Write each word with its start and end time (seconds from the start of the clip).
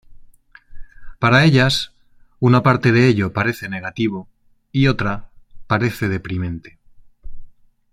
Para 1.19 1.43
ellas 1.45 1.93
una 2.39 2.63
parte 2.63 2.91
de 2.91 3.07
ello 3.07 3.33
parece 3.33 3.69
negativo 3.69 4.27
y 4.71 4.87
otra 4.87 5.29
parece 5.67 6.09
deprimente. 6.09 6.79